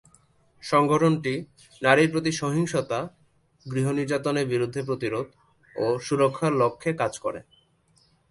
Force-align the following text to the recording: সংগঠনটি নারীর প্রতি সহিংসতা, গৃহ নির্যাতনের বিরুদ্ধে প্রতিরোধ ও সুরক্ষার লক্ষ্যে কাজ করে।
সংগঠনটি 0.63 1.33
নারীর 1.81 2.09
প্রতি 2.11 2.31
সহিংসতা, 2.31 2.99
গৃহ 3.65 3.87
নির্যাতনের 3.91 4.45
বিরুদ্ধে 4.47 4.81
প্রতিরোধ 4.83 5.27
ও 5.75 5.85
সুরক্ষার 5.99 6.53
লক্ষ্যে 6.53 6.91
কাজ 6.93 7.13
করে। 7.19 7.39